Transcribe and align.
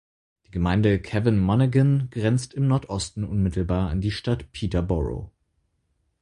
Die 0.47 0.49
Gemeinde 0.49 0.99
Cavan 0.99 1.37
Monaghan 1.37 2.07
grenzt 2.09 2.55
im 2.55 2.67
Nordosten 2.67 3.23
unmittelbar 3.23 3.91
an 3.91 4.01
die 4.01 4.09
Stadt 4.09 4.51
Peterborough. 4.51 5.29